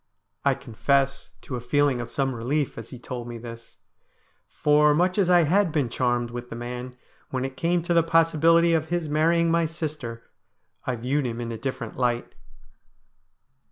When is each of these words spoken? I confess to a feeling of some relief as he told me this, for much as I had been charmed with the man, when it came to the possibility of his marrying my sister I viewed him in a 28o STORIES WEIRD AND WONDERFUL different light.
I 0.43 0.55
confess 0.55 1.35
to 1.41 1.55
a 1.55 1.59
feeling 1.61 2.01
of 2.01 2.09
some 2.09 2.33
relief 2.33 2.75
as 2.75 2.89
he 2.89 2.97
told 2.97 3.27
me 3.27 3.37
this, 3.37 3.77
for 4.47 4.95
much 4.95 5.19
as 5.19 5.29
I 5.29 5.43
had 5.43 5.71
been 5.71 5.89
charmed 5.89 6.31
with 6.31 6.49
the 6.49 6.55
man, 6.55 6.97
when 7.29 7.45
it 7.45 7.55
came 7.55 7.83
to 7.83 7.93
the 7.93 8.01
possibility 8.01 8.73
of 8.73 8.89
his 8.89 9.07
marrying 9.07 9.51
my 9.51 9.67
sister 9.67 10.23
I 10.87 10.95
viewed 10.95 11.27
him 11.27 11.39
in 11.39 11.51
a 11.51 11.53
28o 11.53 11.53
STORIES 11.53 11.53
WEIRD 11.53 11.53
AND 11.53 11.53
WONDERFUL 11.53 11.61
different 11.61 11.97
light. 12.31 12.35